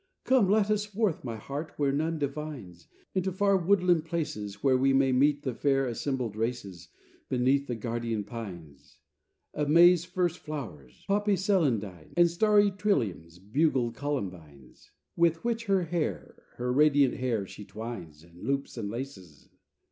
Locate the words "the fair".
5.43-5.85